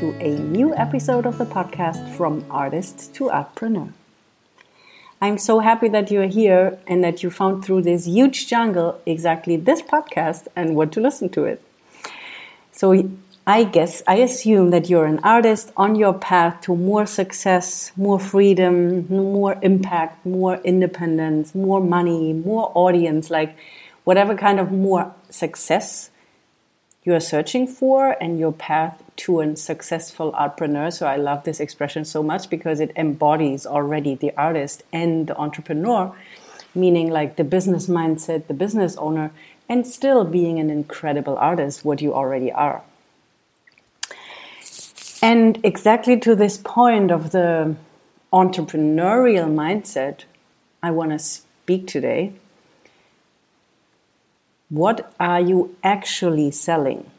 [0.00, 3.92] to a new episode of the podcast From Artist to Artpreneur.
[5.20, 9.58] I'm so happy that you're here and that you found through this huge jungle exactly
[9.58, 11.62] this podcast and want to listen to it.
[12.72, 13.10] So,
[13.46, 18.18] I guess, I assume that you're an artist on your path to more success, more
[18.18, 23.54] freedom, more impact, more independence, more money, more audience, like
[24.04, 26.09] whatever kind of more success
[27.04, 30.92] you are searching for and your path to a successful Artpreneur.
[30.92, 35.36] So I love this expression so much because it embodies already the artist and the
[35.36, 36.14] entrepreneur,
[36.74, 39.30] meaning like the business mindset, the business owner,
[39.68, 42.82] and still being an incredible artist, what you already are.
[45.22, 47.76] And exactly to this point of the
[48.32, 50.24] entrepreneurial mindset,
[50.82, 52.32] I want to speak today
[54.70, 57.10] what are you actually selling?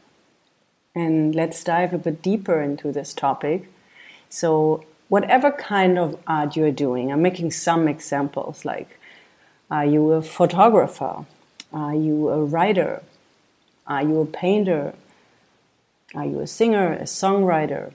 [0.94, 3.70] And let's dive a bit deeper into this topic.
[4.28, 8.98] So, whatever kind of art you're doing, I'm making some examples like
[9.70, 11.24] are you a photographer?
[11.72, 13.02] Are you a writer?
[13.86, 14.94] Are you a painter?
[16.14, 17.92] Are you a singer, a songwriter?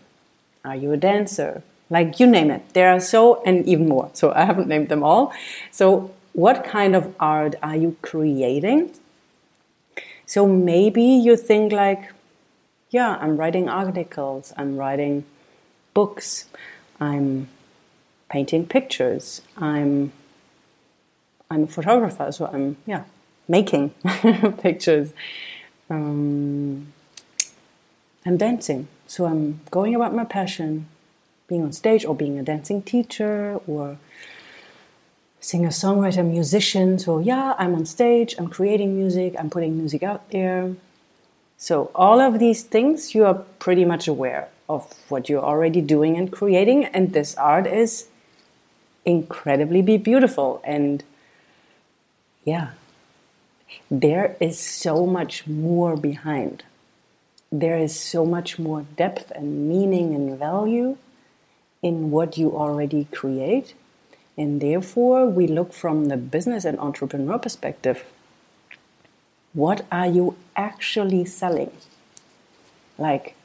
[0.66, 1.61] Are you a dancer?
[1.89, 2.73] Like you name it.
[2.73, 4.09] There are so, and even more.
[4.13, 5.33] So I haven't named them all.
[5.72, 8.91] So, what kind of art are you creating?
[10.28, 12.11] So maybe you think like,
[12.89, 15.23] yeah, I'm writing articles, I'm writing
[15.94, 16.45] books,
[17.00, 17.47] I'm
[18.30, 20.11] painting pictures, I'm
[21.50, 23.03] I'm a photographer, so I'm yeah
[23.47, 23.92] making
[24.59, 25.14] pictures.
[25.89, 26.91] Um,
[28.25, 30.88] I'm dancing, so I'm going about my passion,
[31.47, 33.97] being on stage or being a dancing teacher or
[35.39, 36.99] singer, songwriter, musician.
[36.99, 40.75] So, yeah, I'm on stage, I'm creating music, I'm putting music out there.
[41.57, 46.17] So, all of these things you are pretty much aware of what you're already doing
[46.17, 48.07] and creating, and this art is
[49.06, 50.62] incredibly beautiful.
[50.63, 51.03] And
[52.44, 52.72] yeah,
[53.89, 56.63] there is so much more behind.
[57.51, 60.97] There is so much more depth and meaning and value
[61.81, 63.73] in what you already create
[64.38, 68.06] and therefore, we look from the business and entrepreneur perspective.
[69.53, 71.72] What are you actually selling?
[73.00, 73.36] Like,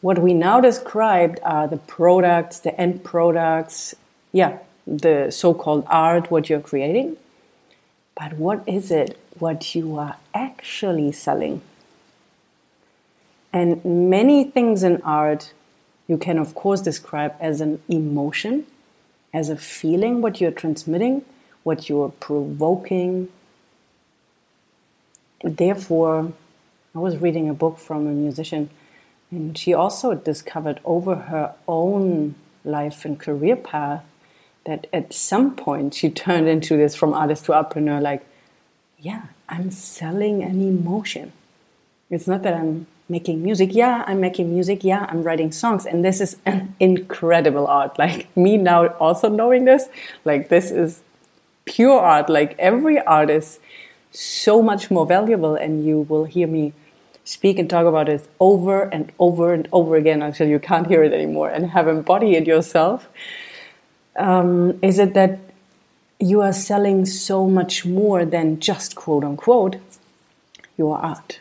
[0.00, 3.96] what we now described are the products, the end products,
[4.30, 7.16] yeah, the so called art, what you're creating.
[8.14, 11.62] But what is it, what you are actually selling?
[13.52, 15.52] And many things in art
[16.06, 18.66] you can, of course, describe as an emotion
[19.32, 21.24] as a feeling, what you're transmitting,
[21.62, 23.28] what you're provoking.
[25.42, 26.32] Therefore,
[26.94, 28.70] I was reading a book from a musician,
[29.30, 32.34] and she also discovered over her own
[32.64, 34.04] life and career path
[34.64, 38.24] that at some point she turned into this from artist to Artpreneur like,
[38.98, 41.32] yeah, I'm selling an emotion.
[42.10, 43.74] It's not that I'm making music.
[43.74, 44.82] Yeah, I'm making music.
[44.82, 45.86] Yeah, I'm writing songs.
[45.86, 47.98] And this is an incredible art.
[47.98, 49.88] Like me now also knowing this,
[50.24, 51.02] like this is
[51.64, 52.28] pure art.
[52.28, 53.60] Like every art is
[54.10, 55.54] so much more valuable.
[55.54, 56.72] And you will hear me
[57.24, 61.04] speak and talk about it over and over and over again until you can't hear
[61.04, 63.08] it anymore and have embodied it yourself.
[64.16, 65.38] Um, is it that
[66.18, 69.76] you are selling so much more than just quote unquote
[70.76, 71.38] your art?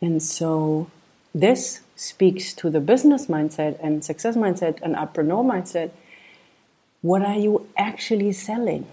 [0.00, 0.90] And so
[1.34, 5.90] this speaks to the business mindset and success mindset and entrepreneur mindset.
[7.02, 8.86] What are you actually selling?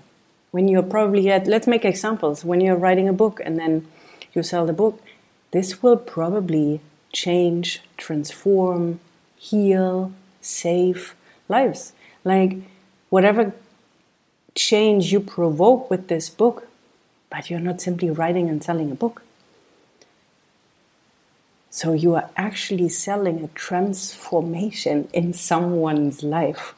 [0.52, 3.88] When you're probably at, let's make examples, when you're writing a book and then
[4.34, 5.02] you sell the book,
[5.52, 9.00] this will probably change, transform,
[9.38, 10.12] heal,
[10.42, 11.16] save
[11.48, 11.94] lives.
[12.24, 12.58] Like
[13.10, 13.54] whatever
[14.56, 16.68] change you provoke with this book,
[17.30, 19.25] but you're not simply writing and selling a book.
[21.76, 26.74] So you are actually selling a transformation in someone's life.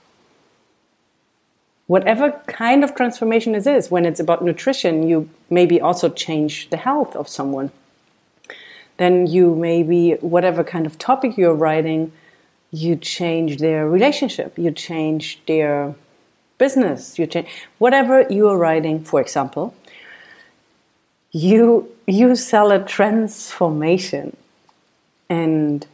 [1.86, 6.78] Whatever kind of transformation it is, when it's about nutrition, you maybe also change the
[6.78, 7.70] health of someone.
[8.98, 12.12] Then you maybe, whatever kind of topic you're writing,
[12.72, 15.94] you change their relationship, you change their
[16.58, 17.48] business, you change
[17.78, 19.76] whatever you are writing, for example,
[21.32, 24.36] you you sell a transformation
[25.30, 25.86] and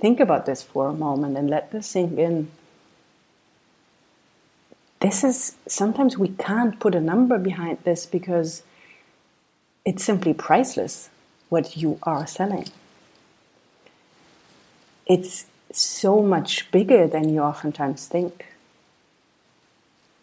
[0.00, 2.50] think about this for a moment and let this sink in.
[5.00, 8.62] This is sometimes we can't put a number behind this because
[9.84, 11.10] it's simply priceless
[11.48, 12.68] what you are selling.
[15.06, 18.46] it's so much bigger than you oftentimes think.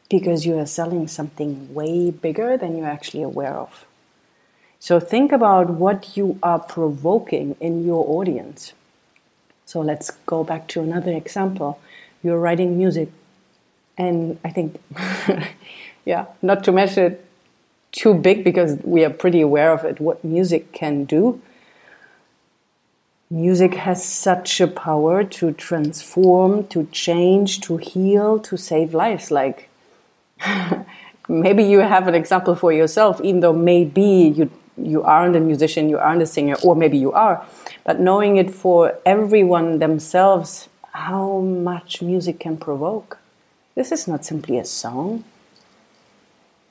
[0.10, 3.86] Because you are selling something way bigger than you're actually aware of.
[4.84, 8.74] So think about what you are provoking in your audience.
[9.66, 11.80] So let's go back to another example.
[12.22, 13.08] You're writing music,
[13.98, 14.82] and I think,
[16.06, 17.26] yeah, not to mention it
[17.94, 21.42] too big because we are pretty aware of it, what music can do.
[23.30, 29.32] Music has such a power to transform, to change, to heal, to save lives.
[29.32, 29.70] Like,
[31.30, 35.90] maybe you have an example for yourself, even though maybe you you aren't a musician,
[35.90, 37.46] you aren't a singer, or maybe you are,
[37.84, 43.20] but knowing it for everyone themselves, how much music can provoke.
[43.76, 45.24] This is not simply a song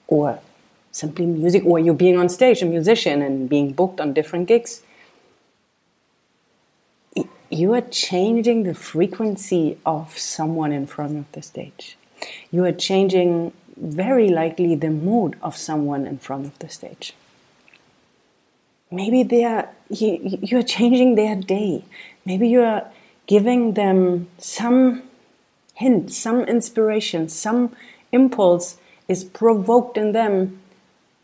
[0.06, 0.40] or
[0.90, 4.82] simply music, or you being on stage, a musician, and being booked on different gigs.
[7.50, 11.96] You are changing the frequency of someone in front of the stage.
[12.50, 17.14] You are changing very likely the mood of someone in front of the stage
[18.92, 21.84] maybe they are you, you're changing their day.
[22.24, 22.82] Maybe you're
[23.26, 25.02] giving them some
[25.74, 27.74] hint some inspiration some
[28.12, 28.76] impulse
[29.08, 30.60] is provoked in them.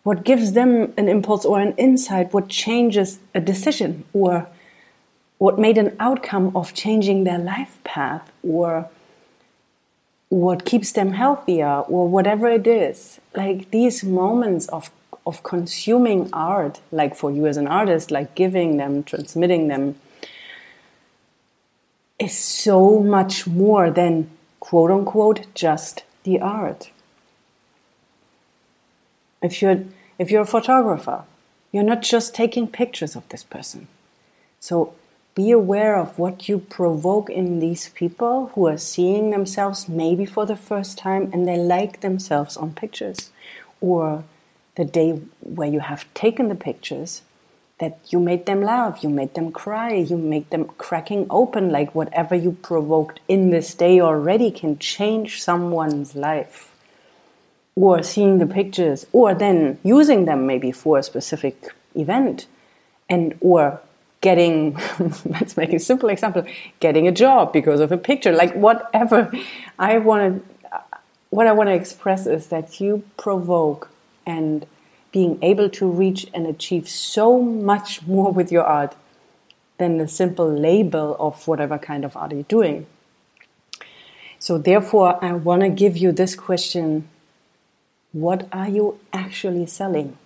[0.03, 4.49] What gives them an impulse or an insight what changes a decision or
[5.37, 8.89] what made an outcome of changing their life path or
[10.31, 13.21] what keeps them healthier or whatever it is.
[13.37, 14.91] Like these moments of
[15.29, 19.95] of consuming art, like for you as an artist, like giving them, transmitting them,
[22.19, 26.91] is so much more than quote unquote just the art.
[29.43, 29.85] If you're
[30.19, 31.25] if you're a photographer,
[31.73, 33.87] you're not just taking pictures of this person.
[34.59, 34.95] So
[35.35, 40.47] be aware of what you provoke in these people who are seeing themselves maybe for
[40.47, 43.31] the first time and they like themselves on pictures
[43.81, 44.25] or
[44.79, 45.11] the day
[45.41, 47.23] where you have taken the pictures
[47.81, 51.95] that you made them laugh, you made them cry, you made them cracking open, like
[51.95, 56.73] whatever you provoked in this day already can change someone's life.
[57.75, 62.47] Or seeing the pictures, or then using them maybe for a specific event,
[63.09, 63.81] and or
[64.21, 64.77] getting
[65.25, 66.45] let's make a simple example
[66.81, 69.31] getting a job because of a picture like whatever
[69.79, 70.81] i want to
[71.31, 73.89] what i want to express is that you provoke
[74.29, 74.67] and
[75.11, 78.95] being able to reach and achieve so much more with your art
[79.79, 82.87] than the simple label of whatever kind of art you're doing.
[84.41, 87.09] So, therefore, I want to give you this question
[88.13, 90.17] What are you actually selling?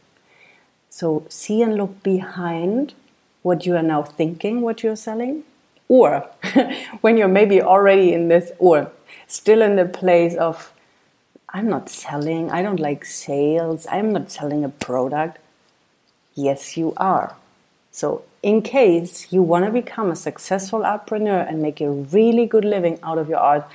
[0.90, 2.94] So, see and look behind
[3.42, 5.44] what you are now thinking, what you're selling,
[5.88, 6.28] or
[7.00, 8.90] when you're maybe already in this, or
[9.26, 10.71] still in the place of
[11.54, 15.38] I'm not selling, I don't like sales, I'm not selling a product.
[16.34, 17.36] Yes, you are.
[17.90, 22.64] So, in case you want to become a successful entrepreneur and make a really good
[22.64, 23.68] living out of your art,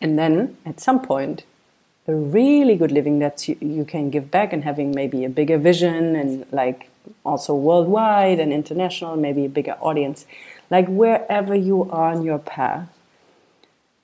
[0.00, 1.44] and then at some point,
[2.08, 5.56] a really good living that you, you can give back and having maybe a bigger
[5.58, 6.90] vision and like
[7.24, 10.26] also worldwide and international, maybe a bigger audience,
[10.68, 12.88] like wherever you are on your path,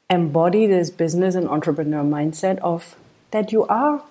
[0.08, 2.94] embody this business and entrepreneur mindset of
[3.30, 4.02] that you are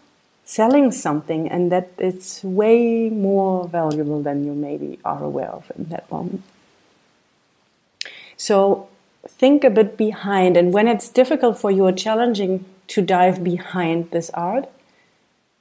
[0.44, 5.86] selling something and that it's way more valuable than you maybe are aware of in
[5.90, 6.44] that moment.
[8.38, 8.90] So
[9.28, 14.12] think a bit behind, and when it's difficult for you or challenging to dive behind
[14.12, 14.70] this art,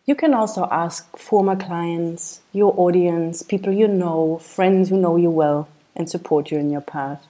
[0.05, 5.31] you can also ask former clients, your audience, people you know, friends who know you
[5.31, 7.27] well and support you in your path.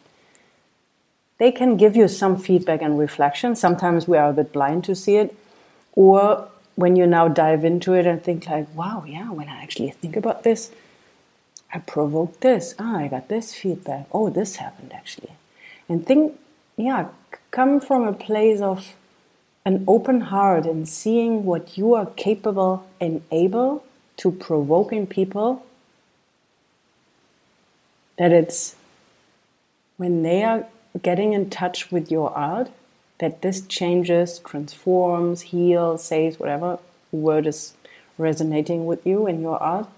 [1.39, 3.55] They can give you some feedback and reflection.
[3.55, 5.37] Sometimes we are a bit blind to see it,
[5.95, 9.91] or when you now dive into it and think like, wow, yeah, when I actually
[9.91, 10.71] think about this,
[11.73, 12.75] I provoked this.
[12.79, 14.07] Ah, I got this feedback.
[14.13, 15.33] Oh, this happened actually.
[15.89, 16.39] And think,
[16.77, 17.09] yeah,
[17.51, 18.95] come from a place of
[19.65, 23.85] an open heart and seeing what you are capable and able
[24.19, 25.65] to provoke in people.
[28.19, 28.77] That it's
[29.97, 30.67] when they are
[31.03, 32.71] getting in touch with your art,
[33.19, 36.79] that this changes, transforms, heals, saves, whatever
[37.13, 37.75] word is
[38.19, 39.89] resonating with you in your art,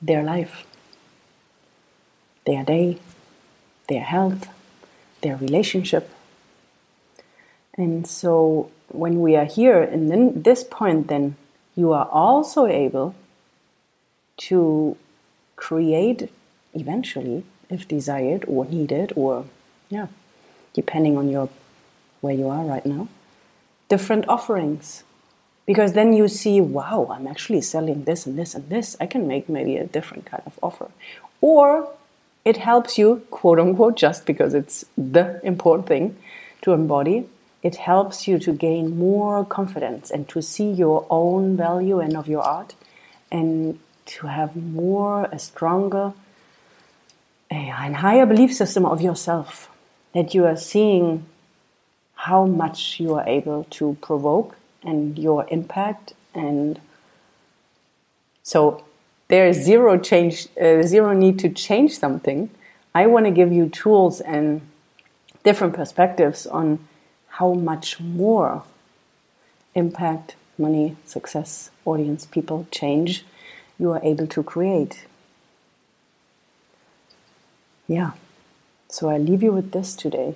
[0.00, 0.64] their life,
[2.46, 2.98] their day,
[3.88, 4.48] their health,
[5.22, 6.10] their relationship.
[7.76, 11.36] And so when we are here in this point, then
[11.76, 13.14] you are also able
[14.38, 14.96] to
[15.56, 16.30] create
[16.74, 19.44] eventually, if desired or needed or
[19.90, 20.06] yeah,
[20.72, 21.48] depending on your
[22.20, 23.08] where you are right now,
[23.88, 25.04] different offerings.
[25.66, 28.96] Because then you see, wow, I'm actually selling this and this and this.
[29.00, 30.90] I can make maybe a different kind of offer.
[31.40, 31.90] Or
[32.44, 36.16] it helps you, quote unquote, just because it's the important thing
[36.62, 37.26] to embody,
[37.62, 42.28] it helps you to gain more confidence and to see your own value and of
[42.28, 42.74] your art
[43.30, 46.14] and to have more, a stronger,
[47.50, 49.68] eh, a, a higher belief system of yourself.
[50.14, 51.26] That you are seeing
[52.18, 56.80] how much you are able to provoke and your impact and
[58.42, 58.84] so
[59.28, 62.50] there is zero change uh, zero need to change something.
[62.94, 64.62] I want to give you tools and
[65.44, 66.80] different perspectives on
[67.38, 68.64] how much more
[69.74, 73.24] impact money success audience people change
[73.78, 75.06] you are able to create.
[77.86, 78.12] Yeah.
[78.88, 80.34] So i leave you with this today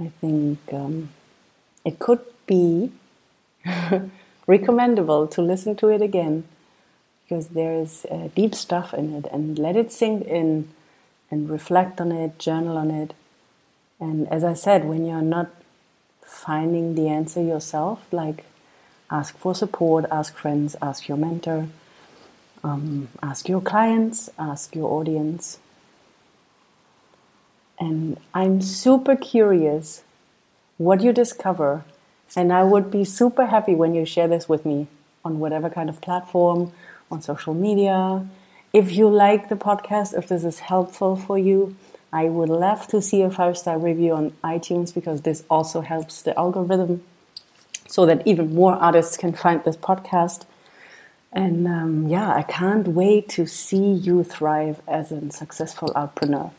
[0.00, 1.10] i think um,
[1.84, 2.92] it could be
[4.46, 6.44] recommendable to listen to it again
[7.30, 10.68] because there is uh, deep stuff in it and let it sink in
[11.30, 13.14] and reflect on it, journal on it.
[14.00, 15.48] And as I said, when you're not
[16.22, 18.44] finding the answer yourself, like
[19.10, 21.68] ask for support, ask friends, ask your mentor,
[22.64, 25.58] um, ask your clients, ask your audience.
[27.80, 30.02] And I'm super curious
[30.76, 31.84] what you discover
[32.36, 34.86] and I would be super happy when you share this with me
[35.24, 36.72] on whatever kind of platform,
[37.10, 38.26] on social media.
[38.72, 41.76] If you like the podcast, if this is helpful for you,
[42.12, 46.22] I would love to see a five star review on iTunes because this also helps
[46.22, 47.02] the algorithm
[47.88, 50.44] so that even more artists can find this podcast.
[51.32, 56.52] And um, yeah, I can't wait to see you thrive as a successful Artpreneur.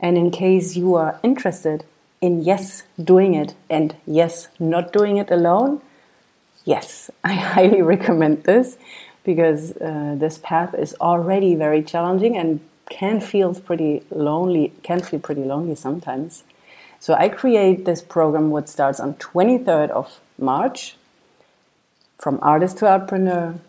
[0.00, 1.84] And in case you are interested
[2.20, 5.80] in yes, doing it, and yes, not doing it alone,
[6.64, 8.76] yes, I highly recommend this
[9.24, 15.20] because uh, this path is already very challenging and can feel pretty lonely, can feel
[15.20, 16.44] pretty lonely sometimes.
[17.00, 20.96] So I create this program what starts on 23rd of March
[22.18, 23.60] from artist to Artpreneur,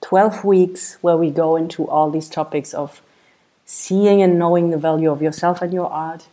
[0.00, 3.02] 12 weeks where we go into all these topics of
[3.64, 6.28] seeing and knowing the value of yourself and your art,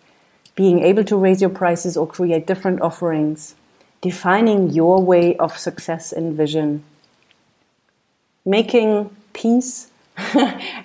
[0.56, 3.56] being able to raise your prices or create different offerings,
[4.02, 6.84] defining your way of success and vision,
[8.46, 9.90] making peace,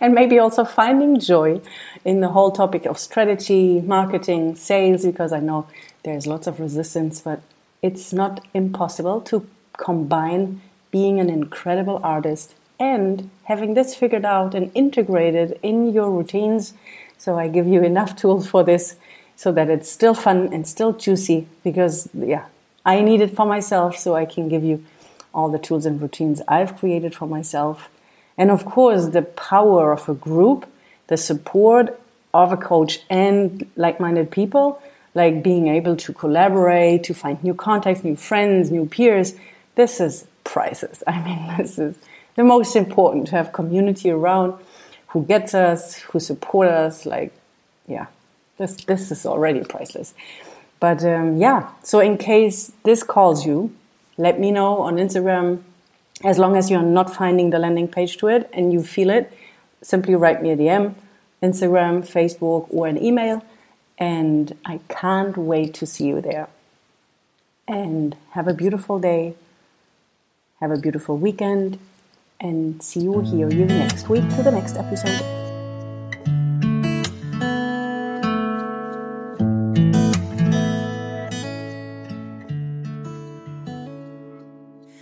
[0.00, 1.60] and maybe also finding joy
[2.04, 5.66] in the whole topic of strategy, marketing, sales, because I know
[6.04, 7.40] there's lots of resistance, but
[7.82, 9.46] it's not impossible to
[9.76, 10.60] combine
[10.90, 16.74] being an incredible artist and having this figured out and integrated in your routines.
[17.18, 18.96] So I give you enough tools for this
[19.36, 22.46] so that it's still fun and still juicy because, yeah,
[22.84, 24.84] I need it for myself so I can give you
[25.32, 27.88] all the tools and routines I've created for myself.
[28.38, 30.66] And of course, the power of a group,
[31.08, 32.00] the support
[32.32, 34.80] of a coach and like minded people,
[35.14, 39.34] like being able to collaborate, to find new contacts, new friends, new peers.
[39.76, 41.02] This is priceless.
[41.06, 41.96] I mean, this is
[42.36, 44.54] the most important to have community around
[45.08, 47.06] who gets us, who support us.
[47.06, 47.32] Like,
[47.86, 48.06] yeah,
[48.58, 50.14] this this is already priceless.
[50.80, 53.74] But um, yeah, so in case this calls you,
[54.18, 55.62] let me know on Instagram.
[56.22, 59.32] As long as you're not finding the landing page to it and you feel it,
[59.82, 60.94] simply write me a DM,
[61.42, 63.42] Instagram, Facebook, or an email.
[63.98, 66.48] And I can't wait to see you there.
[67.66, 69.34] And have a beautiful day.
[70.60, 71.78] Have a beautiful weekend.
[72.40, 75.43] And see you, you next week to the next episode.